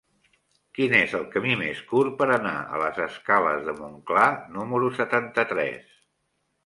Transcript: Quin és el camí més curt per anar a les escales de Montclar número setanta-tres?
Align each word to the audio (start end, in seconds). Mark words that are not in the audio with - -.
Quin 0.77 0.95
és 0.99 1.11
el 1.17 1.25
camí 1.35 1.51
més 1.59 1.83
curt 1.91 2.15
per 2.21 2.27
anar 2.37 2.55
a 2.61 2.79
les 2.85 2.99
escales 3.05 3.63
de 3.69 3.77
Montclar 3.83 4.27
número 4.59 4.91
setanta-tres? 5.03 5.93